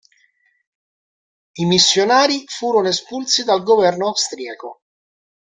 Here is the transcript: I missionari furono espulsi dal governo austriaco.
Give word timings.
I 1.57 1.65
missionari 1.67 2.43
furono 2.47 2.87
espulsi 2.87 3.43
dal 3.43 3.61
governo 3.61 4.07
austriaco. 4.07 4.81